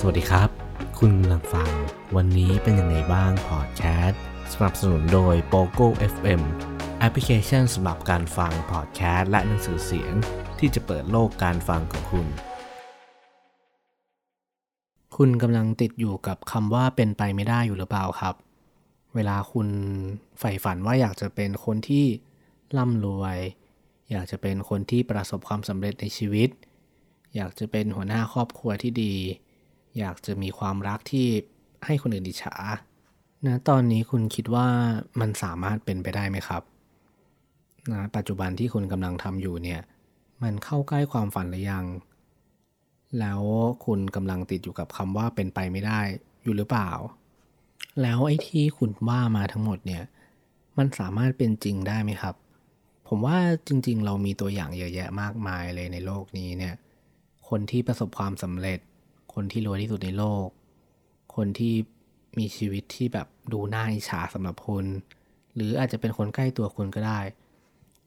[0.00, 0.50] สวัสดีครับ
[0.98, 1.70] คุณกำลังฟัง
[2.16, 4.20] วันนี้เป็นยังไงบ้างพอดแคสต์
[4.52, 6.40] สนับสนุนโดย POGO FM
[6.98, 10.12] แอปพลิเคชันสำหรับการฟังพอดแคสต์และหนังสือเสียง
[10.58, 12.26] ที่จะเปิดโลกการฟังของคุณ
[15.16, 18.34] คุณกำลังติดอยู่กับคำว่าเป็นไปไม่ได้อยู่หรือเปล่าครับ
[19.14, 19.68] เวลาคุณ
[20.38, 22.06] ใฝ่ฝันว่าอยากจะเป็นคนที่
[22.76, 23.38] ร่ำรวย
[24.10, 26.48] อยากจะเป็นคนที่ประสบความสำเร็จในชีวิต
[27.36, 29.14] อยากจะเป็นหัวหน้าครอบครัวที่ดี
[29.98, 31.26] อยากจะมีความรักที่
[31.84, 32.54] ให้คนอื่นอิจฉา
[33.46, 34.66] นะตอนนี้คุณคิดว่า
[35.20, 36.62] มันสามารถเป็นไปได้ไหมครับ
[37.92, 39.80] นะปัจจุบันที่คุณกำลังทำอยู่เนี่ย
[40.42, 41.84] มันเข้าใกล้ความฝันหรือยัง
[43.20, 43.40] แล้ว
[43.84, 46.00] คุณกำลังติดอยู่กับคำว่าเป็นไปไม่ได้
[46.42, 46.90] อยู่หรือเปล่า
[48.02, 50.02] แล้วไอ้ที่คุณว่ามาทั้งหมดเนี่ย
[50.78, 52.34] มันสามารถเป็นจริงได้ไหมครับ
[53.08, 53.36] ผมว่า
[53.68, 56.74] จริง ๆ เรามีตัวอย่างเยอะแยะมากมายเลยในโลกนี้เนี่ย
[57.48, 58.80] คนที่ประสบความสำเร็จ
[59.40, 60.46] คนที่รวยที่สุดในโลก
[61.36, 61.74] คนที่
[62.38, 64.84] มีชีวิตที่แบบดูน่าอิจฉาสำหรับคุณ
[65.54, 67.20] หรืออาจจะเป็นคนใกล้ตัวคุณก็ได้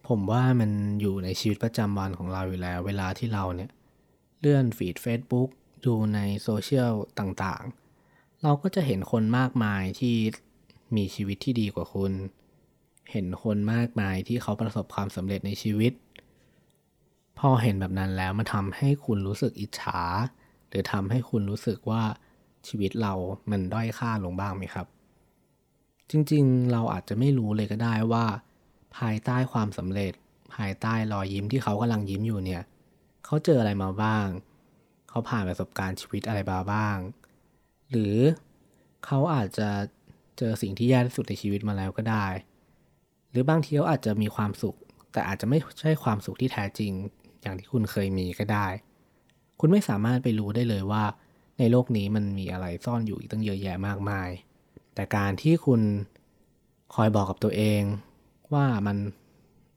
[0.07, 3.71] ผมว่ามันอยู่ในชีวิตประจำวันของเราอยู่แล้ว เวลาที่เราเนี่ย
[4.39, 5.49] เลื่อนฟีด Facebook
[5.85, 10.15] ดูในโซเชียลต่างๆ เราก็จะเห็นคนมากมายที่
[10.95, 12.11] มีชีวิตที่ดีกว่าคุณ
[13.11, 15.93] เห็นคนมากมายที่เขาประสบความสำเร็จในชีวิต
[17.39, 20.01] พอเห็นแบบนั้นแล้วมันทำให้คุณรู้สึกอิจฉา
[20.71, 22.03] หรือทำให้คุณรู้สึกว่า
[22.67, 23.13] ชีวิตเรา
[23.51, 24.87] มันด้อยค่าลงบ้างไหมครับ
[26.11, 28.25] จริงๆ เราอาจจะไม่รู้เลยก็ได้ว่า
[28.97, 30.13] ภายใต้ความสำเร็จ
[30.55, 32.63] ภายใต้รอยยิ้มที่เขากำลังยิ้มอยู่เนี่ย
[33.25, 34.25] เขาเจออะไรมาบ้าง
[35.09, 36.97] เขาผ่านประสบการณ์ชีวิตอะไรมาบ้าง
[37.89, 38.15] หรือ
[39.05, 39.69] เขาอาจจะ
[40.37, 42.25] เจอสิ่งที่แย่ที่สุดในชีวิตมาแล้วก็ได้
[43.31, 44.75] หรือบางทีเขาอาจจะมีความสุข
[45.11, 46.91] แต่อาจจะไม่ใช่ความสุขที่แท้จริง
[47.41, 48.67] อย่างที่คุณเคยมีก็ได้
[49.63, 51.03] คุณไม่สามารถไปรู้ได้เลยว่า
[51.59, 54.29] ในโลกนี้มันมีอะไรซ่อนอยู่อีกตั้งเยอะแยะมากมาย
[54.95, 55.81] แต่การที่คุณ
[56.95, 57.81] คอยบอกกับตัวเอง
[58.53, 58.97] ว่ามัน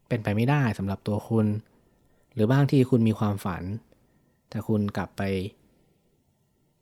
[0.07, 1.47] เป็นไปไม่ได้สำหรับตัวคุณ
[2.33, 3.63] หรือบางทีคุณมีความฝัน
[4.49, 5.21] แต่คุณกลับไป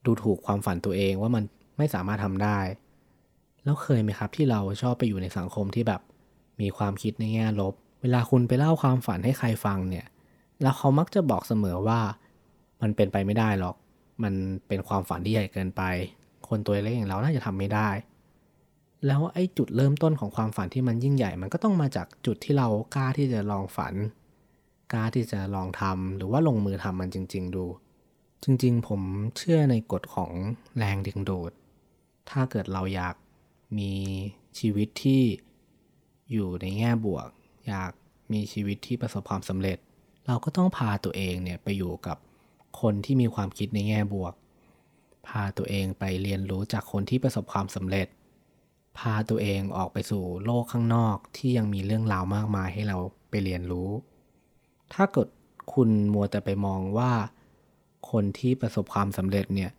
[0.04, 1.44] ดูถูกความฝันตัวเองว่ามัน
[1.78, 2.58] ไม่สามารถทำได้
[3.64, 6.00] แล้วเคยไหมครับที่เราชอบไปอยู่ในสังคมที่แบบ
[6.60, 10.06] มีความคิดในแง่ลบ เวลาคุณไปเล่าความฝันให้ใครฟังเนี่ย
[10.62, 12.00] แล้วเขามักจะบอกเสมอว่า
[12.84, 13.76] มันเป็นไปไม่ได้หรอก
[14.22, 14.34] มัน
[14.68, 15.82] เป็นความฝันที่ใหญ่เกินไป
[16.48, 17.88] คนตัวเล็กอย่างเราน่าจะทำไม่ได้
[19.06, 23.94] แล้วไอ้จุดเริ่มต้นของความฝันที่มันยิ่งใหญ่ มันก็ต้องมาจากจุดที่เรากล้าที่จะลองฝัน
[24.92, 27.64] กล้าที่จะลองทำหรือว่าลงมือทำมันจริง ๆ ดู
[28.44, 29.00] จริง ๆ ผม
[29.36, 30.32] เชื่อในกฎของ
[30.76, 31.52] แรงดึงดูด
[32.30, 33.14] ถ้าเกิดเราอยาก
[33.78, 33.92] มี
[34.58, 35.22] ชีวิตที่
[36.32, 37.28] อยู่ในแง่บวก
[37.68, 37.92] อยาก
[38.32, 39.78] มีชีวิตที่ประสบความสำเร็จ
[40.26, 42.16] เราก็ต้องพาตัวเองเนี่ยไปอยู่กับ
[42.80, 44.34] คนที่มีความคิดในแง่บวก
[45.26, 48.08] พาตัวเองไปเรียนรู้จากคนที่ประสบความสำเร็จ
[48.98, 52.98] พาตัวเองออกไปสู่โลกข้างนอกที่ยังมีเรื่องราวมากมายให้เรา
[53.30, 53.90] ไปเรียนรู้
[54.94, 55.28] ถ้าเกิด
[55.72, 57.12] คุณมัวแต่ไปมองว่า
[58.10, 59.70] คนที่ประสบความสำเร็จเนี่ย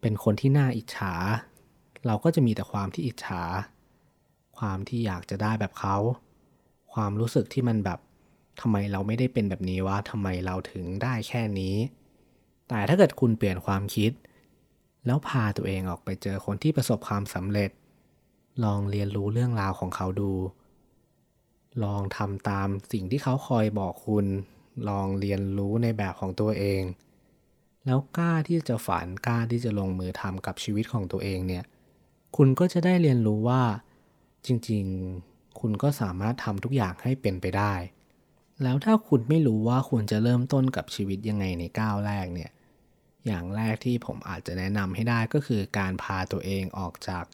[0.00, 1.14] เป็นคนที่น่าอิจฉา
[2.06, 3.42] เราก็จะมีแต่ความที่อิจฉา
[4.58, 5.96] ความที่อยากจะได้แบบเขา
[6.92, 7.98] ความรู้สึกที่มันแบบ
[8.60, 11.74] ทำไมเราไม่ได้เป็นแบบนี้วะทำไมเราถึงได้แค่นี้
[12.70, 14.12] แต่ถ้าเกิดคุณเปลี่ยนความคิด
[15.06, 17.70] แล้วพาตัวเองออกไปเจอคนที่ประสบความสำเร็จ
[18.64, 20.32] ลองเรียนรู้เรื่องราวของเขาดู
[21.84, 24.26] ลองทำตามสิ่งที่เขาคอยบอกคุณ
[24.88, 26.82] ลองเรียนรู้ในแบบของตัวเอง
[27.86, 31.64] แล้วกล้าที่จะฝันกล้าที่จะลงมือทำกับชีวิตของตัวเองเนี่ย
[32.36, 33.62] คุณก็จะได้เรียนรู้ว่า
[34.46, 37.74] จริงๆ คุณก็สามารถทำทุกอย่างให้เป็นไปได้
[38.62, 42.50] แล้วถ้าคุณไม่รู้ว่าคุณจะเริ่มต้นกับชีวิตยังไงในก้าวแรกเนี่ย
[43.26, 47.24] อย่างแรกที่ผมอาจจะแนะนำให้ได้ก็คือการพาตัวเองออกจาก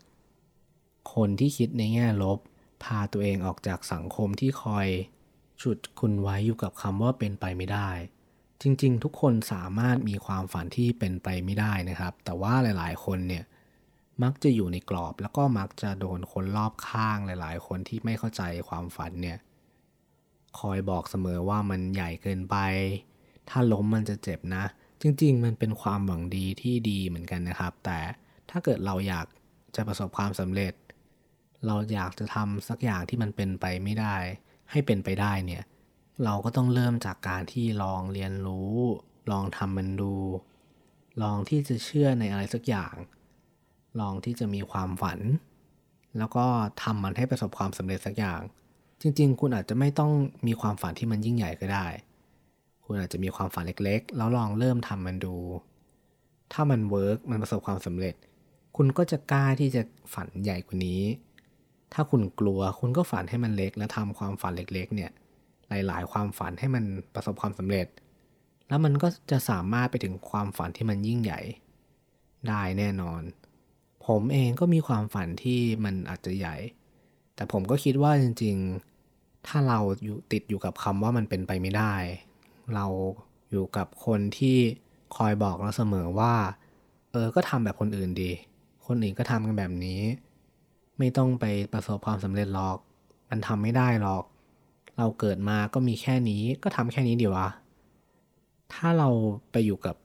[1.14, 2.38] คนที่คิดในแง่ลบ
[2.84, 4.86] พาตัวเองออกจากสังคมที่คอย
[5.62, 7.91] ฉุดคุณไว้อยู่กับคำว่าเป็นไปไม่ได้
[8.62, 13.44] จริงๆ ทุกคนสามารถมีความฝันที่เป็นไปไม่ได้นะครับ แต่ว่าหลายๆ คนเนี่ย
[14.22, 19.38] มักจะอยู่ในกรอบแล้วก็มักจะโดนคนรอบข้างหลายๆ คนที่ไม่เข้าใจความฝันเนี่ย
[20.58, 22.56] คอยบอกเสมอว่ามันใหญ่เกินไป
[23.49, 24.64] ถ้าล้มมันจะเจ็บนะ
[25.02, 27.98] จริง ๆ มันเป็นความหวังดีที่ดีเหมือนกันนะครับ แต่
[28.50, 29.26] ถ้าเกิดเราอยาก
[29.76, 30.75] จะประสบความสำเร็จ
[31.66, 34.16] เราอยากจะทำสักอย่างที่มันเป็นไปไม่ได้
[34.70, 35.64] ให้เป็นไปได้เนี่ย
[36.25, 38.75] เราก็ต้องเริ่มจากการที่ลองเรียนรู้
[39.31, 40.14] ลองทำมันดู
[41.22, 42.94] ลองที่จะเชื่อในอะไรสักอย่าง
[44.00, 45.20] ลองที่จะมีความฝัน
[46.19, 46.46] แล้วก็
[46.82, 48.40] ทำมันให้ประสบความสำเร็จสักอย่าง
[49.00, 50.12] จริง ๆ คุณอาจจะไม่ต้อง
[50.46, 51.87] มีความฝันที่มันยิ่งใหญ่ก็ได้
[52.87, 55.37] คุณอาจจะมีความฝันเล็กๆ แล้วลองเริ่มทำมันดู
[56.53, 58.15] ถ้ามัน work มันประสบความสำเร็จ
[58.77, 59.83] คุณก็จะกล้าที่จะ
[60.15, 61.03] ฝันใหญ่กว่านี้
[61.93, 65.11] ถ้าคุณกลัวคุณก็ฝันให้มันเล็ก และทำความฝันเล็ก ๆ เนี่ย
[65.69, 66.85] หลาย ๆ ความฝันให้มัน
[67.15, 67.87] ประสบความสำเร็จ
[68.69, 71.41] แล้วมันก็จะสามารถไปถึงความฝันที่มันยิ่งใหญ่
[72.49, 73.23] ได้แน่นอน
[74.06, 76.56] ผมเองก็มีความฝันที่มันอาจจะใหญ่
[77.35, 78.56] แต่ผมก็คิดว่าจริง
[79.03, 81.94] ๆ ถ้าเราอยู่ติดอยู่กับคำว่ามันเป็นไปไม่ได้
[82.74, 82.86] เรา
[83.50, 84.58] อยู่กับคนที่
[85.16, 86.34] คอยบอกเราเสมอว่า
[87.12, 88.30] เออ ก็ทำแบบคนอื่นดี
[88.86, 90.00] คนอื่นก็ทำกันแบบนี้
[90.98, 92.78] ไม่ต้องไปประสบความสำเร็จหรอก
[93.30, 94.24] มันทำไม่ได้หรอก
[94.98, 97.48] เราเกิดมาก็มีแค่นี้ ก็ทำแค่นี้ดีวะ
[98.72, 99.08] ถ้าเรา
[99.50, 99.96] ไปอยู่กับ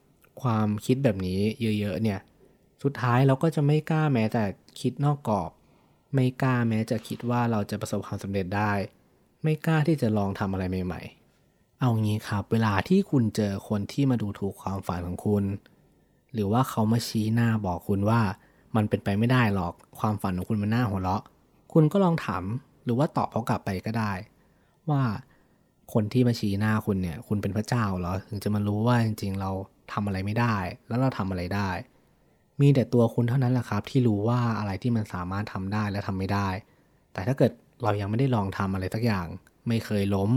[0.41, 1.39] ความคิดแบบนี้
[1.79, 2.19] เยอะๆเนี่ย
[2.83, 4.43] สุดท้ายเราก็จะไม่กล้าแม้แต่
[4.81, 5.51] คิดนอกกรอบ
[6.13, 8.71] ไม่กล้าแม้จะคิดว่าเราจะประสบความสำเร็จได้
[9.43, 11.20] ไม่กล้าที่จะลองทำอะไรใหม่ ๆ
[11.83, 15.43] เอางี้ครับ เวลาที่คุณเจอคนที่มาดูถูกความฝันของคุณ
[16.33, 18.21] หรือว่าเขามาชี้หน้าบอกคุณว่า
[18.75, 21.23] มันเป็นไปไม่ได้หรอกความฝันของคุณมันน่าหัวเราะ
[21.73, 22.43] คุณก็ลองถาม
[22.83, 24.11] หรือว่าตอบเขากลับไปก็ได้
[24.89, 25.01] ว่า
[25.93, 29.51] คนที่มาชี้หน้าคุณเนี่ย คุณเป็นพระเจ้าเหรอถึงจะมารู้ว่าจริง ๆ เรา
[29.93, 30.55] ทำอะไรไม่ได้
[30.87, 31.69] แล้วเราทำอะไรได้
[32.59, 36.47] มีแต่ตัวคุณเท่านั้นแหละครับ ที่รู้ว่าอะไรที่มันสามารถทำได้และทำไม่ได้
[37.13, 37.51] แต่ถ้าเกิด
[37.83, 39.27] เรายังไม่ได้ลองทำอะไรสักอย่าง
[39.67, 40.31] ไม่เคยล้ม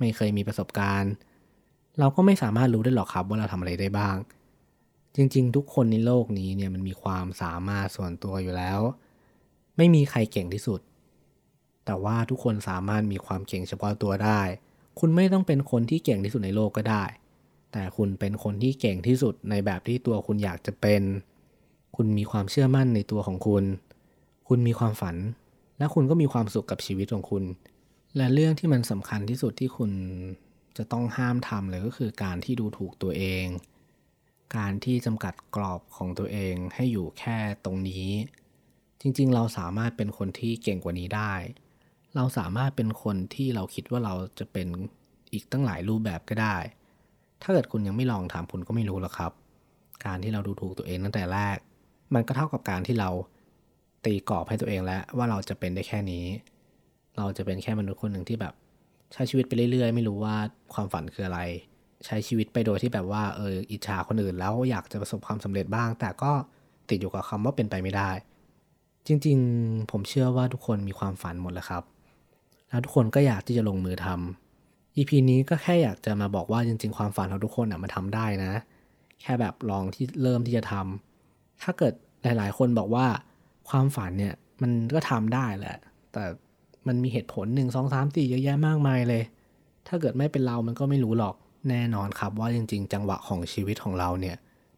[0.00, 1.12] ไม่เคยมีประสบการณ์
[1.98, 4.16] เราก็ไม่สามารถรู้ได้หรอกครับว่าเราทำอะไรได้บ้าง
[5.16, 8.80] จริงๆ ทุกคนในโลกนี้เนี่ยมันมีความสามารถส่วนตัวอยู่แล้ว
[9.76, 10.80] ไม่มีใครเก่งที่สุด
[11.86, 14.40] แต่ว่าทุกคนสามารถมีความเก่งเฉพาะตัวได้
[14.98, 17.04] คุณไม่ต้องเป็นคนที่เก่งที่สุดในโลกก็ได้
[17.72, 21.02] แต่คุณเป็นคนที่เก่งที่สุดในแบบที่ตัวคุณอยากจะเป็น
[21.96, 23.64] คุณมีความเชื่อมั่นในตัวของคุณ
[24.48, 25.16] คุณมีความฝัน
[25.78, 27.44] และคุณก็มีความสุขกับชีวิตของคุณ
[28.16, 29.92] และเรื่องที่มันสำคัญที่สุดที่คุณ
[30.76, 33.46] จะต้องห้ามทำเลยก็คือการที่ดูถูกตัวเอง
[34.56, 38.08] การที่จำกัดกรอบของตัวเองให้อยู่แค่ตรงนี้
[39.00, 41.32] จริงๆ เราสามารถเป็นคนที่เก่งกว่านี้ได้
[42.16, 44.68] เราสามารถเป็นคนที่เราคิดว่าเราจะเป็น
[45.32, 46.56] อีกตั้งหลายรูปแบบก็ได้
[47.42, 49.32] ถ้าเกิดคุณยังไม่ลองทำคุณก็ไม่รู้หรอกครับ
[50.06, 51.56] การที่เราดูถูกตัวเองตั้งแต่แรก
[52.14, 53.10] มันก็เท่ากับการที่เรา
[54.04, 56.24] ตีกรอบให้ตัวเองแล้วว่าเราจะเป็นได้แค่นี้
[57.16, 58.54] เราจะเป็นแค่มนุษย์คนหนึ่งที่แบบ
[59.12, 60.36] ใช้ชีวิตไปเรื่อยๆ ไม่รู้ว่า
[60.74, 61.40] ความฝันคืออะไร
[62.06, 66.32] ใช้ชีวิตไปโดยที่แบบว่าเอออิจฉาคนอื่น แล้วอยากจะประสบความสำเร็จบ้าง แต่ก็
[66.88, 68.10] ติดอยู่กับคำว่าเป็นไปไม่ได้
[69.06, 71.82] จริงๆ ผมเชื่อว่าทุกคนมีความฝันหมดแหละครับ
[72.68, 78.52] แล้วทุกคนก็อยากที่จะลงมือทำ EP นี้ก็แค่อยากจะมาบอกว่าจริง ๆ ความฝันของทุกคนอะมันทำได้นะ
[79.20, 83.06] แค่แบบลองที่เริ่มที่จะทำถ้าเกิดหลาย ๆ คนบอกว่า
[83.70, 85.76] ความฝันเนี่ยมันก็ทำได้แหละ
[86.12, 86.24] แต่
[86.86, 89.22] มันมีเหตุผลหนึ่งสองสามสี่เยอะแยะมากมายเลย
[89.88, 91.34] ถ้าเกิดไม่เป็นเรามันก็ไม่รู้หรอก
[91.70, 94.36] แน่นอนครับว่าจริง ๆ จังหวะของชีวิตของเราเนี่ย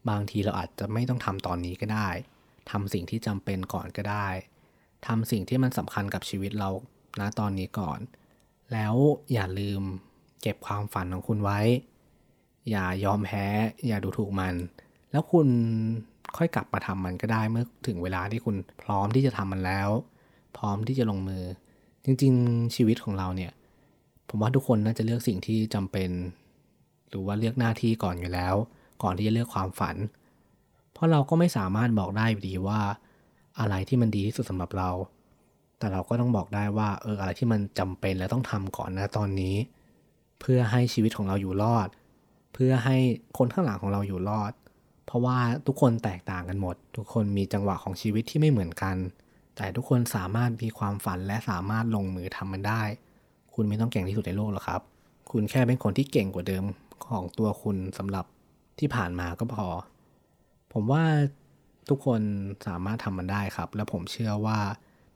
[0.08, 2.08] บางทีเราอาจจะไม่ต้องทำตอนนี้ก็ได้
[2.70, 4.28] ทำสิ่งที่จำเป็นก่อนก็ได้
[5.06, 6.70] ทำสิ่งที่มันสำคัญกับชีวิตเรา
[7.20, 7.98] ณตอนนี้ก่อน
[8.72, 8.94] แล้ว
[9.32, 9.82] อย่าลืม
[10.42, 11.60] เก็บความฝันของคุณไว้
[12.70, 13.46] อย่ายอมแพ้
[13.86, 14.54] อย่าดูถูกมัน
[15.10, 15.48] แล้วคุณ
[16.36, 19.88] ค่อยกลับมาทำมันก็ได้เมื่อถึงเวลาที่คุณพร้อมที่จะทำมันแล้ว
[20.56, 21.44] พร้อมที่จะลงมือ
[22.04, 23.52] จริง ๆ ชีวิตของเราเนี่ย
[24.28, 26.10] ผมว่าทุกคนน่าจะเลือกสิ่งที่จำเป็น
[27.08, 28.54] หรือว่าเลือกหน้าที่ก่อนอยู่แล้ว
[29.02, 29.96] ก่อนที่จะเลือกความฝัน
[30.92, 32.80] เพราะเราก็ไม่สามารถบอกได้อดีว่า
[33.60, 34.90] อะไรที่มันดีที่สุดสำหรับเรา
[35.78, 39.56] แต่เราก็ต้องบอกได้ว่าเอออะไรที่มันจำเป็นและต้องทำก่อนนะตอนนี้
[40.40, 41.88] เพื่อให้ชีวิตของเราอยู่รอด
[42.52, 42.96] เพื่อให้
[43.38, 44.52] คนข้างหลังของเราอยู่รอด
[45.06, 48.96] เพราะว่าทุกคนแตกต่างกันหมด ทุกคนมีจังหวะของชีวิตที่ไม่เหมือนกัน
[49.56, 52.82] แต่ทุกคนสามารถมีความฝันและสามารถลงมือทำมันได้
[53.54, 54.80] คุณไม่ต้องเก่งที่สุดในโลกหรอกครับ
[55.30, 56.64] คุณแค่เป็นคนที่เก่งกว่าเดิม
[57.06, 58.24] ของตัวคุณสำหรับ
[58.78, 59.66] ที่ผ่านมาก็พอ
[60.72, 61.04] ผมว่า
[61.88, 62.20] ทุกคน
[62.66, 64.58] สามารถทำมันได้ครับ และผมเชื่อว่า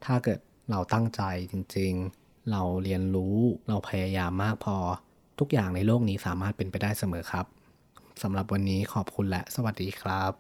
[0.05, 0.39] ถ้าเกิด
[0.71, 3.37] เราตั้งใจจริง ๆ เราเรียนรู้
[3.69, 4.77] เราพยายามมากพอ
[5.39, 7.47] ทุกอย่างในโลกนี้สามารถเป็นไปได้เสมอครับ
[8.23, 10.37] สำหรับวันนี้ขอบคุณและสวัสดีครับ